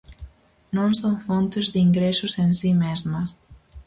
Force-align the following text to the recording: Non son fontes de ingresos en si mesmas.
Non 0.75 0.89
son 0.99 1.15
fontes 1.27 1.65
de 1.73 1.79
ingresos 1.87 2.33
en 2.43 2.51
si 2.59 2.71
mesmas. 2.83 3.29